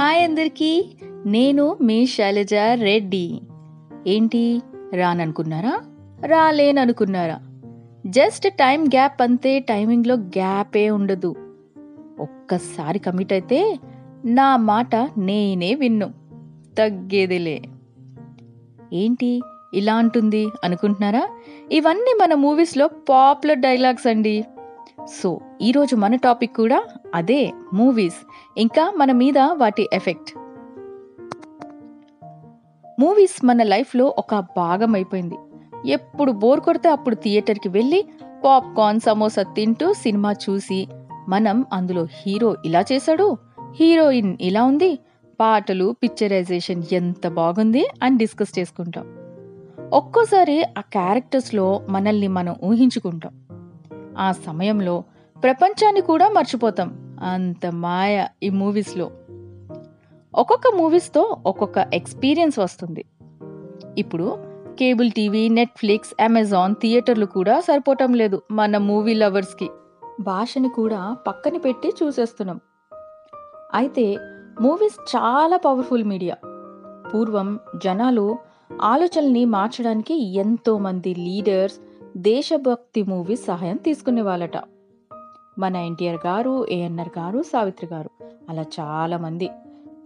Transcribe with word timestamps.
Hi 0.00 0.24
అందరికీ. 0.24 0.84
నేను 1.26 1.76
మీ 1.80 2.06
శైలజ 2.06 2.54
రెడ్డి. 2.54 3.40
ఏంటి? 4.06 4.60
రాననుకున్నారా? 4.94 5.78
రాలేననుకున్నారా? 6.26 7.40
జస్ట్ 8.06 8.54
టైం 8.54 8.84
గ్యాప్ 8.84 9.22
అంతే 9.22 9.58
టైమింగ్లో 9.58 10.14
గ్యాపే 10.14 10.90
ఉండదు. 10.90 11.34
ఒక్కసారి 12.20 12.98
కమిట్ 12.98 13.32
అయితే 13.32 13.78
నా 14.24 14.56
మాట 14.56 14.96
నేనే 15.18 15.74
విన్ను. 15.74 16.14
తగ్గేదిలే. 16.78 17.62
ఏంటి? 18.92 19.40
ఇలా 19.74 19.94
అంటుంది 19.94 20.48
అనుకుంటున్నారా? 20.64 21.28
ఇవన్నీ 21.72 22.14
మన 22.20 22.34
మూవీస్లో 22.34 22.90
పాపులర్ 23.08 23.58
డైలాగ్స్ 23.58 24.06
అండి. 24.06 24.44
సో 25.06 25.40
ఈరోజు 25.60 25.96
మన 25.96 26.16
టాపిక్ 26.16 26.56
కూడా 26.56 26.84
అదే 27.14 27.52
మూవీస్. 27.74 28.14
ఇంకా 28.58 28.92
మన 28.96 29.12
మీద 29.12 29.38
వాటి 29.38 29.88
ఎఫెక్ట్. 29.92 30.38
మూవీస్ 33.00 33.44
మన 33.44 33.62
లైఫ్లో 33.62 34.14
ఒక 34.18 34.34
భాగం 34.34 34.94
అయిపోయింది. 34.94 35.34
ఎప్పుడు 35.86 36.32
బోర్ 36.32 36.60
కొడితే 36.60 36.88
అప్పుడు 36.88 37.14
థియేటర్కి 37.14 37.68
వెళ్ళి 37.68 38.04
పాప్కార్న్ 38.44 39.00
సమోసా 39.00 39.42
తింటూ 39.42 39.92
సినిమా 39.92 40.32
చూసి 40.32 40.88
మనం 41.28 41.64
అందులో 41.72 42.04
హీరో 42.04 42.56
ఇలా 42.64 42.84
చేశాడు 42.92 43.36
హీరోయిన్ 43.74 44.36
ఇలా 44.40 44.64
ఉంది 44.64 44.98
పాటలు 45.40 45.96
పిక్చరైజేషన్ 46.02 46.82
ఎంత 46.92 47.28
బాగుంది 47.28 47.86
అని 48.02 48.16
డిస్కస్ 48.16 48.58
చేసుకుంటాం. 48.58 49.06
ఒక్కోసారి 49.92 50.62
ఆ 50.62 50.80
క్యారెక్టర్స్లో 50.80 51.82
మనల్ని 51.88 52.28
మనం 52.28 52.56
ఊహించుకుంటాం. 52.64 53.41
ఆ 54.18 54.32
సమయంలో 54.32 55.04
ప్రపంచాన్ని 55.42 56.00
కూడా 56.00 56.28
మర్చిపోతాం. 56.28 57.18
అంత 57.22 57.66
మాయ 57.66 58.26
ఈ 58.42 58.48
మూవీస్లో. 58.48 59.10
ఒక్కొక్క 60.34 60.68
మూవీస్తో 60.76 61.36
ఒక్కొక్క 61.46 61.86
ఎక్స్పీరియన్స్ 61.94 62.58
వస్తుంది. 62.58 63.04
ఇప్పుడు 63.98 64.38
కేబుల్ 64.78 65.10
టీవీ 65.10 65.48
నెట్ఫ్లిక్స్ 65.48 66.22
అమెజాన్ 66.22 66.74
థియేటర్లు 66.74 67.26
కూడా 67.26 67.60
సరిపోవటం 67.60 68.14
లేదు 68.14 68.42
మన 68.50 68.76
మూవీ 68.76 69.14
లవర్స్కి. 69.14 69.70
భాషని 70.20 70.68
కూడా 70.68 71.16
పక్కన 71.26 71.56
పెట్టి 71.56 71.92
చూసేస్తున్నాం. 72.02 72.60
అయితే 73.74 74.16
మూవీస్ 74.60 75.16
చాలా 75.16 75.56
పవర్ఫుల్ 75.56 76.04
మీడియా. 76.04 76.36
పూర్వం 77.14 77.58
జనాలు 77.84 78.38
ఆలోచనల్ని 78.82 79.44
మార్చడానికి 79.44 80.34
ఎంతోమంది 80.34 81.14
లీడర్స్ 81.14 81.76
దేశభక్తి 82.16 83.02
మూవీస్ 83.02 83.46
సహాయం 83.46 83.76
తీసుకునే 83.76 84.22
వాళ్ళట. 84.22 84.56
మన 85.58 85.76
ఎన్టీఆర్ 85.76 86.26
గారు 86.26 86.66
ఏఎన్ఆర్ 86.70 87.18
గారు 87.18 87.42
సావిత్రి 87.42 87.88
గారు. 87.94 88.10
అలా 88.48 88.64
చాలామంది 88.80 89.48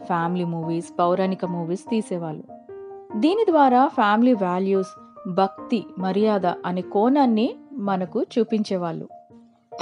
ఫ్యామిలీ 0.05 0.45
మూవీస్ 0.45 0.99
పౌరాణిక 0.99 1.45
మూవీస్ 1.45 1.91
తీసేవాళ్ళు. 1.91 2.43
దీని 3.17 3.45
ద్వారా 3.51 3.87
ఫ్యామిలీ 3.87 4.33
వాల్యూస్ 4.33 4.89
భక్తి 5.29 5.87
మర్యాద 5.99 6.47
అనే 6.47 6.81
కోణాన్ని 6.81 7.55
మనకు 7.73 8.25
చూపించేవాళ్ళు. 8.39 9.09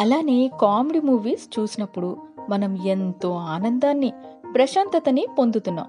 అలానే 0.00 0.50
కామెడీ 0.60 1.00
మూవీస్ 1.00 1.58
చూసినప్పుడు 1.58 2.16
మనం 2.50 2.86
ఎంతో 2.86 3.32
ఆనందాన్ని 3.32 4.12
ప్రశాంతతని 4.54 5.26
పొందుతున్నాం. 5.38 5.86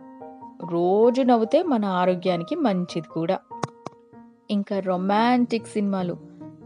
రోజు 0.69 1.21
నవ్వుతే 1.21 1.63
మన 1.63 1.85
ఆరోగ్యానికి 1.85 2.55
మంచిది 2.55 3.07
కూడా. 3.13 3.39
ఇంకా 4.51 4.79
రొమాంటిక్ 4.79 5.67
సినిమాలు. 5.67 6.13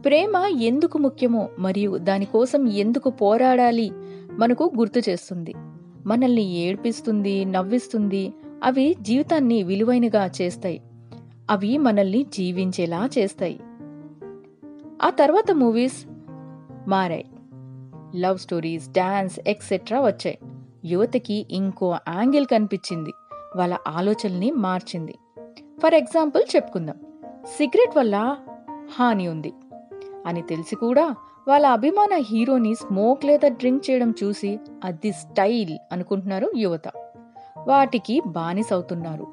ప్రేమ 0.05 0.35
ఎందుకు 0.59 0.97
ముఖ్యమో 0.97 1.49
మరియు 1.59 1.97
దానికోసం 1.97 2.69
ఎందుకు 2.69 3.09
పోరాడాలి 3.09 3.91
మనకు 4.31 4.71
గుర్తు 4.77 5.09
చేస్తుంది. 5.09 5.53
మనల్ని 6.05 6.41
ఏడ్పిస్తుంది 6.41 7.45
నవ్విస్తుంది 7.45 8.33
అవి 8.63 8.95
జీవితాన్ని 9.01 9.63
విలువైనగా 9.63 10.31
చేస్తాయి. 10.41 10.81
అవి 11.49 11.77
మనల్ని 11.77 12.23
జీవించేలా 12.23 13.09
చేస్తాయి. 13.17 13.59
ఆ 15.01 15.09
తర్వాత 15.09 15.51
మూవీస్ 15.51 16.05
మారాయి. 16.89 17.25
లవ్ 18.15 18.37
స్టోరీస్ 18.37 18.89
డాన్స్ 18.89 19.39
ఎక్సెట్రా 19.47 20.01
వచ్చాయి. 20.01 20.37
యువతకి 20.85 21.45
ఇంకో 21.51 21.97
యాంగిల్ 22.09 22.45
కనిపించింది. 22.45 23.09
వాళ్ళ 23.55 23.77
ఆలోచనల్ని 23.87 24.51
మార్చింది. 24.51 25.15
ఫర్ 25.83 25.93
ఎగ్జాంపుల్ 25.93 26.43
చెప్పుకుందాం. 26.55 26.95
సిగరెట్ 27.45 27.97
వల్ల 27.97 28.37
హాని 28.99 29.27
ఉంది 29.27 29.53
అని 30.25 30.41
తెలిసి 30.41 30.75
కూడా 30.75 31.15
వాళ్ళ 31.47 31.67
అభిమాన 31.67 32.15
హీరోని 32.15 32.75
స్మోక్ 32.75 33.25
లేదా 33.25 33.47
డ్రింక్ 33.47 33.89
చేయడం 33.89 34.13
చూసి 34.23 34.59
అది 34.83 35.11
స్టైల్ 35.11 35.77
అనుకుంటున్నారు 35.91 36.51
యువత. 36.57 36.87
వాటికి 37.67 38.21
బానిసవుతున్నారు 38.27 39.27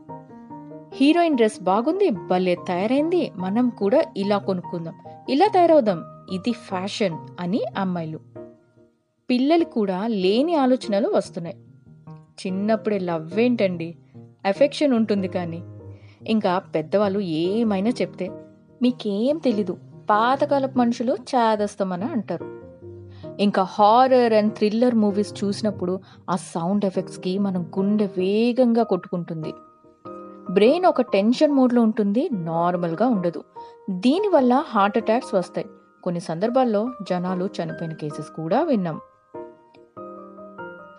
హీరోయిన్ 0.94 1.36
డ్రెస్ 1.36 1.62
బాగుంది 1.62 2.10
భలే 2.10 2.54
తయారైంది 2.54 3.32
మనం 3.36 3.68
కూడా 3.68 4.02
ఇలా 4.16 4.38
కొనుక్కుందాం 4.38 4.94
ఇలా 5.28 5.46
తయారవుదాం 5.46 6.02
ఇది 6.32 6.52
ఫ్యాషన్ 6.52 7.18
అని 7.40 7.60
అమ్మాయిలు. 7.78 8.20
పిల్లలు 9.30 9.64
కూడా 9.64 10.06
లేని 10.06 10.54
ఆలోచనలు 10.54 11.08
వస్తున్నాయి. 11.08 11.56
చిన్నప్పుడే 12.46 12.98
లవ్ 12.98 13.40
ఏంటండి? 13.40 13.96
ఎఫెక్షన్ 14.46 14.92
ఉంటుంది 14.92 15.28
కానీ 15.28 15.62
ఇంకా 16.26 16.58
పెద్దవాళ్ళు 16.58 17.20
ఏమైనా 17.20 17.90
చెప్తే 17.90 18.30
మీకేం 18.82 19.38
తెలీదు. 19.38 19.76
పాతకాలపు 20.10 20.78
మనుషులు 20.78 21.12
చాదస్తమని 21.12 22.04
అంటారు. 22.04 22.56
ఇంకా 23.38 23.62
హారర్ 23.62 24.32
అండ్ 24.32 24.52
థ్రిల్లర్ 24.52 24.94
మూవీస్ 24.94 25.44
చూసినప్పుడు 25.44 26.00
ఆ 26.30 26.36
సౌండ్ 26.36 26.84
ఎఫెక్ట్స్కి 26.84 27.38
మనం 27.38 27.62
గుండె 27.78 28.06
వేగంగా 28.06 28.82
కొట్టుకుంటుంది. 28.82 29.52
బ్రెయిన్ 30.50 30.84
ఒక 30.84 31.00
టెన్షన్ 31.00 31.52
మోడ్లో 31.52 31.82
ఉంటుంది 31.82 32.28
నార్మల్గా 32.32 33.06
ఉండదు. 33.06 33.44
దీనివల్ల 33.90 34.64
హార్ట్ 34.66 34.98
అటాక్స్ 34.98 35.34
వస్తాయి. 35.34 35.66
కొన్ని 36.02 36.20
సందర్భాల్లో 36.20 36.90
జనాలు 37.08 37.44
చనిపోయిన 37.44 37.92
కేసెస్ 37.92 38.28
కూడా 38.28 38.62
విన్నాం. 38.62 39.00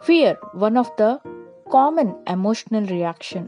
Fear 0.04 0.38
one 0.56 0.78
of 0.78 0.92
the 1.00 1.04
common 1.74 2.10
emotional 2.30 2.88
reaction. 2.88 3.48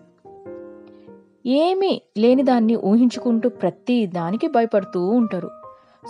ఏమీ 1.45 2.01
లేని 2.17 2.43
దాన్ని 2.43 2.75
ఊహించుకుంటూ 2.75 3.49
ప్రతి 3.49 4.05
దానికి 4.05 4.47
భయపడుతూ 4.47 5.09
ఉంటారు. 5.09 5.49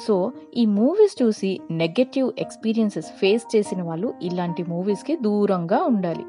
సో 0.08 0.32
ఈ 0.58 0.66
మూవీస్ 0.66 1.24
చూసి 1.24 1.60
నెగటివ్ 1.72 2.32
ఎక్స్పీరియన్సెస్ 2.40 3.06
ఫేస్ 3.06 3.56
చేసిన 3.56 3.82
వాళ్ళు 3.82 4.14
ఇలాంటి 4.22 4.64
మూవీస్కి 4.64 5.16
దూరంగా 5.16 5.84
ఉండాలి. 5.84 6.24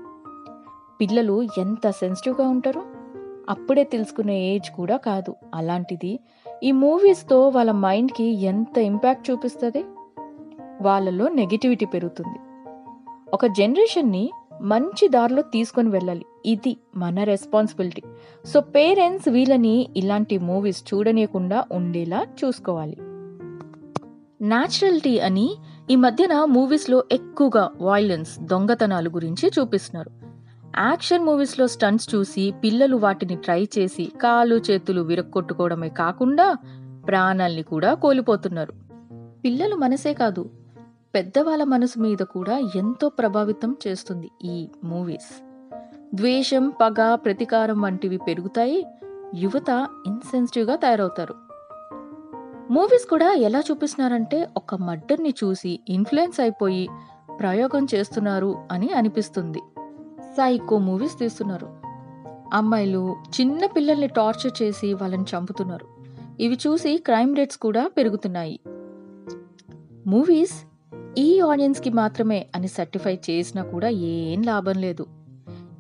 పిల్లలు 1.01 1.49
ఎంత 1.59 1.91
సెన్సిటివ్గా 1.91 2.49
ఉంటారో 2.49 2.83
అప్పుడే 3.51 3.85
తెలుసుకునే 3.85 4.41
ఏజ్ 4.41 4.71
కూడా 4.71 4.97
కాదు. 4.97 5.35
అలాంటిది 5.55 6.19
ఈ 6.63 6.73
మూవీస్తో 6.73 7.49
వాళ్ళ 7.49 7.73
మైండ్కి 7.73 8.25
ఎంత 8.25 8.79
ఇంపాక్ట్ 8.79 9.31
చూపిస్తుంది? 9.31 9.85
వాళ్ళలో 10.83 11.29
నెగిటివిటీ 11.29 11.87
పెరుగుతుంది. 11.87 12.39
ఒక 13.35 13.47
జనరేషన్ని 13.47 14.31
మంచి 14.61 15.09
దారిలో 15.09 15.43
తీసుకొని 15.43 15.89
వెళ్ళాలి. 15.89 16.25
ఇది 16.47 16.77
మన 16.97 17.23
రెస్పాన్సిబిలిటీ 17.23 18.03
సో 18.45 18.61
పేరెంట్స్ 18.61 19.29
వీళ్ళని 19.29 19.89
ఇలాంటి 19.97 20.39
మూవీస్ 20.39 20.95
చూడనీయకుండా 20.95 21.65
ఉండేలా 21.73 22.27
చూసుకోవాలి. 22.45 22.97
న్యాచురల్టీ 24.43 25.19
అని 25.19 25.55
ఈ 25.91 25.97
మధ్యన 25.97 26.45
మూవీస్లో 26.45 27.05
ఎక్కువగా 27.13 27.71
వాయిలెన్స్ 27.81 28.39
దొంగతనాలు 28.41 29.11
గురించి 29.11 29.51
చూపిస్తున్నారు. 29.59 30.11
యాక్షన్ 30.79 31.25
మూవీస్లో 31.25 31.67
స్టంట్స్ 31.67 32.15
చూసి 32.15 32.55
పిల్లలు 32.65 32.97
వాటిని 32.97 33.37
ట్రై 33.37 33.69
చేసి 33.79 34.13
కాలు 34.23 34.61
చేతులు 34.71 35.01
విరక్కొట్టుకోవడమే 35.01 35.89
కాకుండా 35.89 36.57
ప్రాణాల్ని 37.07 37.63
కూడా 37.63 37.95
కోల్పోతున్నారు. 37.95 38.73
పిల్లలు 39.45 39.77
మనసే 39.77 40.13
కాదు 40.13 40.51
పెద్దవాళ్ళ 41.15 41.65
మనసు 41.65 41.99
మీద 41.99 42.19
కూడా 42.19 42.59
ఎంతో 42.77 43.09
ప్రభావితం 43.09 43.77
చేస్తుంది 43.87 44.31
ఈ 44.45 44.69
మూవీస్ 44.85 45.43
ద్వేషం 46.15 46.73
పగ 46.83 47.15
ప్రతీకారం 47.15 47.81
వంటివి 47.81 48.17
పెరుగుతాయి. 48.17 48.87
యువత 49.35 49.89
ఇన్సెన్సిటివ్గా 50.07 50.77
తయారవుతారు. 50.77 51.35
మూవీస్ 52.71 53.09
కూడా 53.09 53.33
ఎలా 53.33 53.63
చూపిస్తున్నారంటే 53.71 54.49
ఒక 54.57 54.75
మర్డర్ని 54.75 55.35
చూసి 55.45 55.81
ఇన్ఫ్లుయెన్స్ 55.89 56.41
అయిపోయి 56.41 56.89
ప్రయోగం 57.39 57.87
చేస్తున్నారు 57.95 58.57
అని 58.73 58.93
అనిపిస్తుంది. 58.93 59.59
సైకో 60.21 60.79
మూవీస్ 60.79 61.19
తీస్తున్నారు. 61.19 61.69
అమ్మాయిలు 62.55 63.17
చిన్న 63.41 63.67
పిల్లల్ని 63.67 64.07
టార్చర్ 64.07 64.63
చేసి 64.63 64.95
వాళ్ళని 64.95 65.25
చంపుతున్నారు. 65.37 65.87
ఇవి 66.41 66.59
చూసి 66.67 66.97
క్రైమ్ 66.97 67.37
రేట్స్ 67.37 67.59
కూడా 67.59 67.89
పెరుగుతున్నాయి. 67.89 68.61
మూవీస్ 70.07 70.70
ఈ 71.19 71.41
ఆడియన్స్కి 71.41 71.91
మాత్రమే 71.91 72.47
అని 72.55 72.69
సర్టిఫై 72.69 73.19
చేసినా 73.31 73.63
కూడా 73.63 73.89
ఏం 73.89 74.43
లాభం 74.43 74.73
లేదు. 74.73 75.07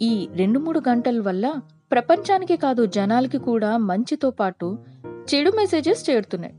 ఈ 0.02 0.28
రెండు 0.36 0.58
మూడు 0.58 0.82
గంటల 0.88 1.20
వల్ల 1.20 1.54
ప్రపంచానికి 1.92 2.56
కాదు 2.56 2.86
జనాలకి 2.86 3.38
కూడా 3.38 3.76
మంచితో 3.76 4.30
పాటు 4.30 4.78
చెడు 5.34 5.50
మెసేజెస్ 5.50 6.10
చేరుతున్నాయి. 6.10 6.54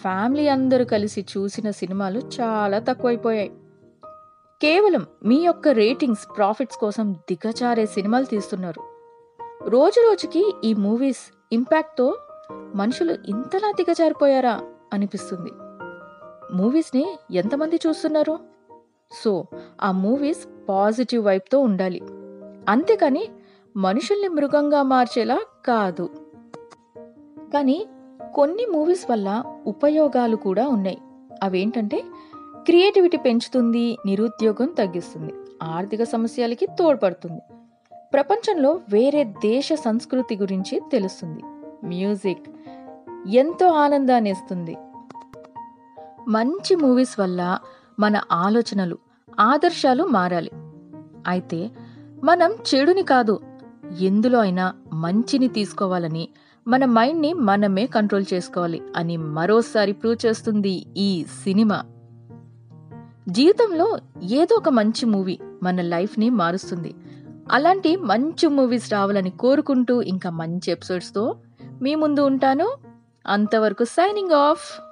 ఫ్యామిలీ 0.00 0.48
అందరూ 0.48 0.84
కలిసి 0.84 1.26
చూసిన 1.36 1.70
సినిమాలు 1.70 2.20
చాలా 2.40 2.78
తక్కువైపోయాయి. 2.78 3.48
కేవలం 4.62 5.06
మీ 5.24 5.36
యొక్క 5.36 5.68
రేటింగ్స్ 5.68 6.36
ప్రాఫిట్స్ 6.36 6.76
కోసం 6.76 7.12
దిగజారే 7.12 7.86
సినిమాలు 7.86 8.24
తీస్తున్నారు. 8.24 8.80
రోజు 9.68 10.00
రోజుకి 10.00 10.54
ఈ 10.64 10.74
మూవీస్ 10.74 11.34
ఇంపాక్ట్తో 11.52 12.16
మనుషులు 12.74 13.12
ఇంతలా 13.12 13.70
దిగజారిపోయారా 13.70 14.60
అనిపిస్తుంది. 14.92 15.67
మూవీస్ని 16.52 17.18
ఎంతమంది 17.30 17.76
చూస్తున్నారు? 17.76 18.38
సో 19.24 19.44
ఆ 19.82 19.92
మూవీస్ 19.92 20.68
పాజిటివ్ 20.68 21.24
వైపుతో 21.24 21.58
ఉండాలి. 21.60 22.00
అంతేకాని 22.68 23.28
మనుషుల్ని 23.76 24.28
మృగంగా 24.28 24.82
మార్చేలా 24.82 25.40
కాదు. 25.66 26.10
కానీ 27.52 27.86
కొన్ని 28.34 28.66
మూవీస్ 28.66 29.10
వల్ల 29.10 29.42
ఉపయోగాలు 29.66 30.36
కూడా 30.36 30.68
ఉన్నాయి. 30.68 30.98
అవేంటంటే 31.42 32.02
క్రియేటివిటీ 32.56 33.16
పెంచుతుంది 33.16 33.96
నిరుద్యోగం 34.06 34.68
తగ్గిస్తుంది 34.68 35.34
ఆర్థిక 35.62 36.02
సమస్యలకి 36.02 36.66
తోడ్పడుతుంది 36.66 37.40
ప్రపంచంలో 38.14 38.72
వేరే 38.72 39.24
దేశ 39.24 39.68
సంస్కృతి 39.72 40.36
గురించి 40.36 40.80
తెలుస్తుంది 40.92 41.42
మ్యూజిక్ 41.86 42.50
ఎంతో 43.28 43.66
ఆనందాన్ని 43.66 44.30
ఇస్తుంది 44.30 44.76
మంచి 46.28 46.76
మూవీస్ 46.76 47.20
వల్ల 47.20 47.58
మన 47.98 48.20
ఆలోచనలు 48.32 48.98
ఆదర్శాలు 49.40 50.04
మారాలి. 50.04 50.50
అయితే 51.26 51.70
మనం 52.24 52.52
చెడుని 52.52 53.02
కాదు 53.02 53.40
ఎందులో 54.00 54.38
అయినా 54.38 54.74
మంచిని 54.92 55.48
తీసుకోవాలని 55.48 56.28
మన 56.68 56.84
మైండ్ని 56.84 57.32
మనమే 57.32 57.86
కంట్రోల్ 57.86 58.24
చేసుకోవాలి 58.34 58.82
అని 58.96 59.16
మరోసారి 59.16 59.92
ప్రూవ్ 59.92 60.26
చేస్తుంది 60.26 60.86
ఈ 60.96 61.24
సినిమా. 61.44 61.84
జీవితంలో 63.28 63.98
ఏదో 64.22 64.56
ఒక 64.56 64.68
మంచి 64.68 65.06
మూవీ 65.06 65.38
మన 65.62 65.80
లైఫ్ని 65.80 66.30
మారుస్తుంది. 66.30 66.94
అలాంటి 67.52 67.96
మంచి 67.96 68.48
మూవీస్ 68.48 68.92
రావాలని 68.92 69.30
కోరుకుంటూ 69.30 70.02
ఇంకా 70.02 70.30
మంచి 70.30 70.70
ఎపిసోడ్స్తో 70.70 71.36
మీ 71.82 71.94
ముందు 71.94 72.20
ఉంటాను. 72.20 72.68
అంతవరకు 73.26 73.84
సైనింగ్ 73.84 74.32
ఆఫ్! 74.32 74.87